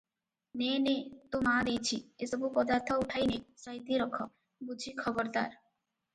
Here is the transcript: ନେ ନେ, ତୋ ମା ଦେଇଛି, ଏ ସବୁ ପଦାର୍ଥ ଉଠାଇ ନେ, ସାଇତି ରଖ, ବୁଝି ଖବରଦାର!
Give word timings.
ନେ 0.59 0.69
ନେ, 0.85 0.93
ତୋ 1.35 1.41
ମା 1.47 1.53
ଦେଇଛି, 1.67 1.99
ଏ 2.25 2.29
ସବୁ 2.31 2.51
ପଦାର୍ଥ 2.57 2.99
ଉଠାଇ 3.03 3.29
ନେ, 3.33 3.39
ସାଇତି 3.67 4.01
ରଖ, 4.05 4.27
ବୁଝି 4.73 4.97
ଖବରଦାର! 5.05 5.63